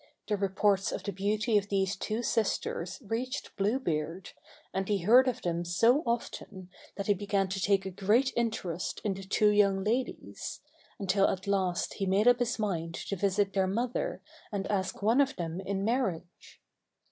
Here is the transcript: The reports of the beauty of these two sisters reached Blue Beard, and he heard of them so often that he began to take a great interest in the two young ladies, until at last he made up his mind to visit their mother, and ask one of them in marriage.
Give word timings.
The 0.27 0.35
reports 0.35 0.91
of 0.91 1.03
the 1.03 1.11
beauty 1.11 1.59
of 1.59 1.69
these 1.69 1.95
two 1.95 2.23
sisters 2.23 2.99
reached 3.05 3.55
Blue 3.55 3.77
Beard, 3.79 4.31
and 4.73 4.87
he 4.89 5.03
heard 5.03 5.27
of 5.27 5.43
them 5.43 5.63
so 5.63 6.01
often 6.07 6.71
that 6.95 7.05
he 7.05 7.13
began 7.13 7.47
to 7.49 7.61
take 7.61 7.85
a 7.85 7.91
great 7.91 8.33
interest 8.35 8.99
in 9.03 9.13
the 9.13 9.21
two 9.21 9.49
young 9.49 9.83
ladies, 9.83 10.61
until 10.97 11.27
at 11.27 11.45
last 11.45 11.93
he 11.93 12.07
made 12.07 12.27
up 12.27 12.39
his 12.39 12.57
mind 12.57 12.95
to 12.95 13.15
visit 13.15 13.53
their 13.53 13.67
mother, 13.67 14.23
and 14.51 14.65
ask 14.71 15.03
one 15.03 15.21
of 15.21 15.35
them 15.35 15.59
in 15.61 15.85
marriage. 15.85 16.59